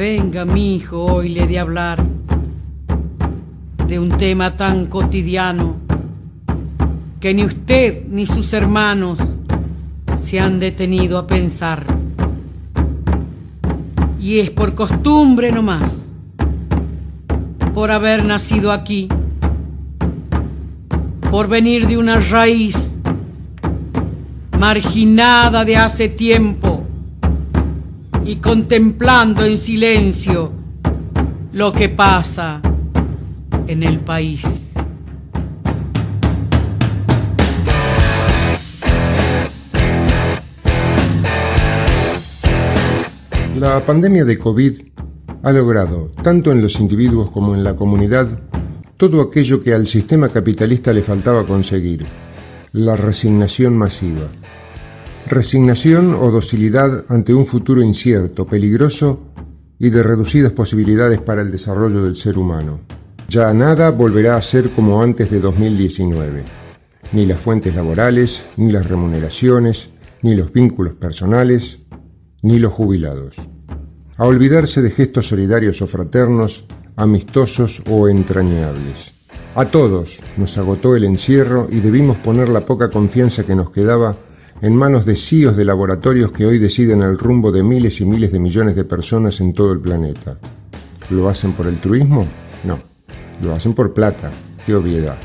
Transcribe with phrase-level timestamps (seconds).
[0.00, 2.02] Venga, mi hijo, hoy le de hablar
[3.86, 5.76] de un tema tan cotidiano
[7.20, 9.18] que ni usted ni sus hermanos
[10.18, 11.84] se han detenido a pensar.
[14.18, 16.12] Y es por costumbre nomás,
[17.74, 19.06] por haber nacido aquí,
[21.30, 22.94] por venir de una raíz
[24.58, 26.79] marginada de hace tiempo
[28.30, 30.52] y contemplando en silencio
[31.52, 32.62] lo que pasa
[33.66, 34.70] en el país.
[43.58, 44.74] La pandemia de COVID
[45.42, 48.28] ha logrado, tanto en los individuos como en la comunidad,
[48.96, 52.06] todo aquello que al sistema capitalista le faltaba conseguir,
[52.70, 54.28] la resignación masiva.
[55.26, 59.26] Resignación o docilidad ante un futuro incierto, peligroso
[59.78, 62.80] y de reducidas posibilidades para el desarrollo del ser humano.
[63.28, 66.44] Ya nada volverá a ser como antes de 2019.
[67.12, 69.90] Ni las fuentes laborales, ni las remuneraciones,
[70.22, 71.82] ni los vínculos personales,
[72.42, 73.48] ni los jubilados.
[74.16, 79.14] A olvidarse de gestos solidarios o fraternos, amistosos o entrañables.
[79.54, 84.16] A todos nos agotó el encierro y debimos poner la poca confianza que nos quedaba
[84.62, 88.32] en manos de CIOs de laboratorios que hoy deciden el rumbo de miles y miles
[88.32, 90.38] de millones de personas en todo el planeta.
[91.08, 92.26] ¿Lo hacen por el truismo?
[92.64, 92.78] No.
[93.42, 94.30] Lo hacen por plata,
[94.64, 95.16] qué obviedad.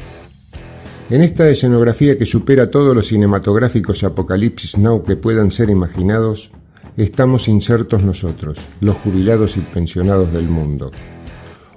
[1.09, 6.51] En esta escenografía que supera todos los cinematográficos apocalipsis now que puedan ser imaginados,
[6.97, 10.91] estamos insertos nosotros, los jubilados y pensionados del mundo.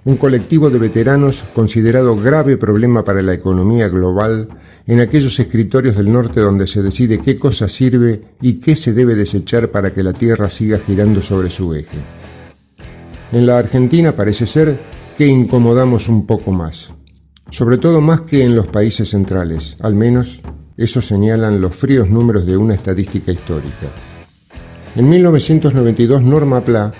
[0.09, 4.49] Un colectivo de veteranos considerado grave problema para la economía global
[4.87, 9.15] en aquellos escritorios del norte donde se decide qué cosa sirve y qué se debe
[9.15, 11.99] desechar para que la Tierra siga girando sobre su eje.
[13.33, 14.81] En la Argentina parece ser
[15.15, 16.95] que incomodamos un poco más,
[17.51, 20.41] sobre todo más que en los países centrales, al menos
[20.79, 23.89] eso señalan los fríos números de una estadística histórica.
[24.97, 26.95] En 1992 Norma Pla,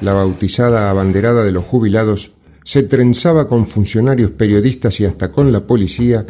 [0.00, 2.33] la bautizada abanderada de los jubilados,
[2.64, 6.24] se trenzaba con funcionarios periodistas y hasta con la policía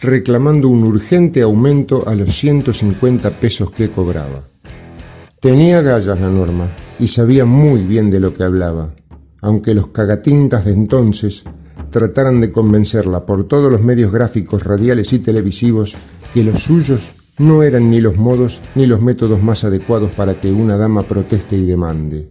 [0.00, 4.44] reclamando un urgente aumento a los 150 pesos que cobraba.
[5.40, 6.68] Tenía gallas la norma
[6.98, 8.90] y sabía muy bien de lo que hablaba,
[9.42, 11.44] aunque los cagatintas de entonces
[11.90, 15.96] trataran de convencerla por todos los medios gráficos, radiales y televisivos
[16.32, 20.52] que los suyos no eran ni los modos ni los métodos más adecuados para que
[20.52, 22.30] una dama proteste y demande.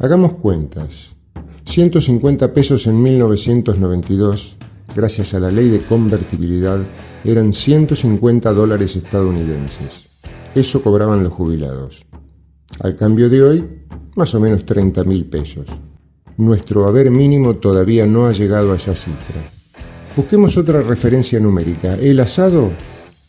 [0.00, 1.16] Hagamos cuentas.
[1.64, 4.56] 150 pesos en 1992,
[4.94, 6.80] gracias a la ley de convertibilidad,
[7.24, 10.08] eran 150 dólares estadounidenses.
[10.54, 12.06] Eso cobraban los jubilados.
[12.80, 13.64] Al cambio de hoy,
[14.16, 15.66] más o menos 30 mil pesos.
[16.36, 19.40] Nuestro haber mínimo todavía no ha llegado a esa cifra.
[20.16, 21.94] Busquemos otra referencia numérica.
[21.94, 22.70] El asado,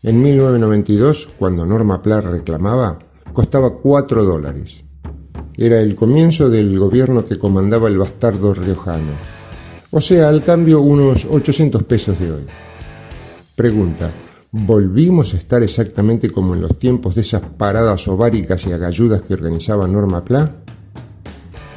[0.01, 2.97] en 1992, cuando Norma Plar reclamaba,
[3.31, 4.82] costaba 4 dólares.
[5.57, 9.11] Era el comienzo del gobierno que comandaba el bastardo riojano.
[9.91, 12.43] O sea, al cambio unos 800 pesos de hoy.
[13.55, 14.11] Pregunta,
[14.51, 19.35] ¿volvimos a estar exactamente como en los tiempos de esas paradas ováricas y agalludas que
[19.35, 20.51] organizaba Norma Pla?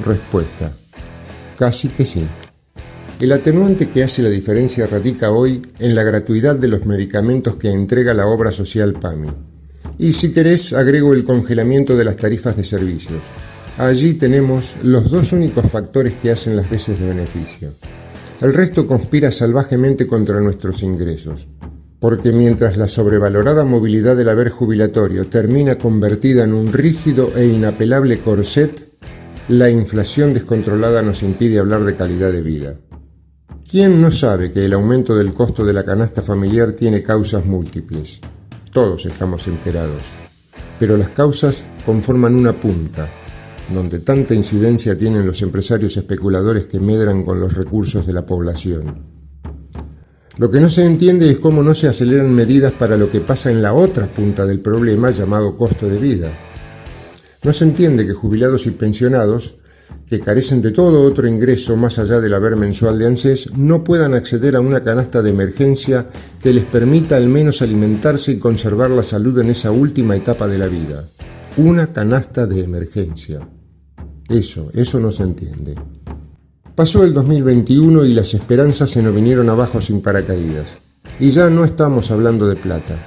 [0.03, 0.71] Respuesta,
[1.57, 2.23] Casi que sí.
[3.19, 7.71] El atenuante que hace la diferencia radica hoy en la gratuidad de los medicamentos que
[7.71, 9.29] entrega la obra social PAMI.
[9.97, 13.21] Y si querés, agrego el congelamiento de las tarifas de servicios.
[13.77, 17.75] Allí tenemos los dos únicos factores que hacen las veces de beneficio.
[18.41, 21.47] El resto conspira salvajemente contra nuestros ingresos,
[21.99, 28.17] porque mientras la sobrevalorada movilidad del haber jubilatorio termina convertida en un rígido e inapelable
[28.17, 28.71] corset,
[29.47, 32.79] la inflación descontrolada nos impide hablar de calidad de vida.
[33.69, 38.21] ¿Quién no sabe que el aumento del costo de la canasta familiar tiene causas múltiples?
[38.71, 40.13] Todos estamos enterados.
[40.79, 43.09] Pero las causas conforman una punta,
[43.73, 49.17] donde tanta incidencia tienen los empresarios especuladores que medran con los recursos de la población.
[50.37, 53.49] Lo que no se entiende es cómo no se aceleran medidas para lo que pasa
[53.49, 56.31] en la otra punta del problema llamado costo de vida.
[57.43, 59.57] No se entiende que jubilados y pensionados,
[60.07, 64.13] que carecen de todo otro ingreso más allá del haber mensual de ANSES, no puedan
[64.13, 66.07] acceder a una canasta de emergencia
[66.39, 70.59] que les permita al menos alimentarse y conservar la salud en esa última etapa de
[70.59, 71.03] la vida.
[71.57, 73.39] Una canasta de emergencia.
[74.29, 75.75] Eso, eso no se entiende.
[76.75, 80.79] Pasó el 2021 y las esperanzas se nos vinieron abajo sin paracaídas.
[81.19, 82.99] Y ya no estamos hablando de plata.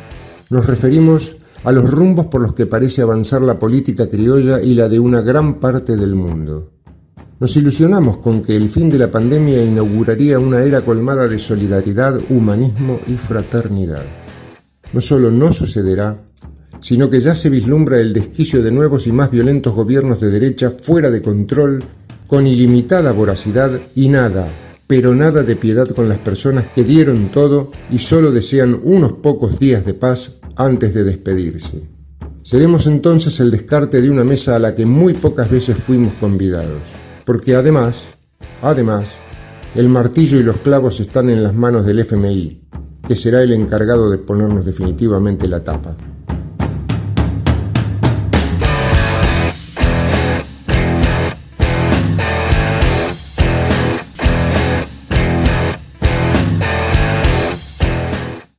[0.49, 4.89] Nos referimos a los rumbos por los que parece avanzar la política criolla y la
[4.89, 6.73] de una gran parte del mundo.
[7.39, 12.19] Nos ilusionamos con que el fin de la pandemia inauguraría una era colmada de solidaridad,
[12.31, 14.05] humanismo y fraternidad.
[14.93, 16.19] No solo no sucederá,
[16.81, 20.71] sino que ya se vislumbra el desquicio de nuevos y más violentos gobiernos de derecha
[20.71, 21.85] fuera de control,
[22.27, 24.49] con ilimitada voracidad y nada,
[24.87, 29.59] pero nada de piedad con las personas que dieron todo y solo desean unos pocos
[29.59, 31.83] días de paz antes de despedirse.
[32.43, 36.97] Seremos entonces el descarte de una mesa a la que muy pocas veces fuimos convidados
[37.31, 38.17] porque además,
[38.61, 39.23] además,
[39.77, 42.61] el martillo y los clavos están en las manos del FMI,
[43.07, 45.95] que será el encargado de ponernos definitivamente la tapa.